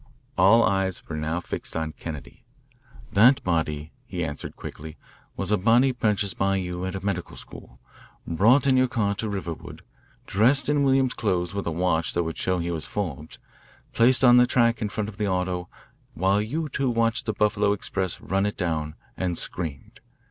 [0.35, 2.43] All eyes were now fixed on Kennedy.
[3.13, 4.97] "That body," he answered quickly,
[5.37, 7.79] "was a body purchased by you at a medical school,
[8.25, 9.83] brought in your car to Riverwood,
[10.25, 13.37] dressed in Williams's clothes with a watch that would show he was Forbes,
[13.93, 15.69] placed on the track in front of the auto,
[16.15, 19.99] while you two watched the Buffalo express run it down, and screamed.